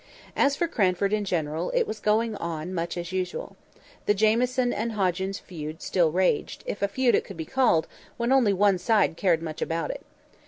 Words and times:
As 0.35 0.55
for 0.55 0.67
Cranford 0.67 1.13
in 1.13 1.25
general, 1.25 1.69
it 1.75 1.85
was 1.85 1.99
going 1.99 2.35
on 2.37 2.73
much 2.73 2.97
as 2.97 3.11
usual. 3.11 3.55
The 4.07 4.15
Jamieson 4.15 4.73
and 4.73 4.93
Hoggins 4.93 5.37
feud 5.37 5.79
still 5.83 6.11
raged, 6.11 6.63
if 6.65 6.81
a 6.81 6.87
feud 6.87 7.13
it 7.13 7.23
could 7.23 7.37
be 7.37 7.45
called, 7.45 7.85
when 8.17 8.31
only 8.31 8.51
one 8.51 8.79
side 8.79 9.15
cared 9.15 9.43
much 9.43 9.61
about 9.61 9.91
it. 9.91 10.03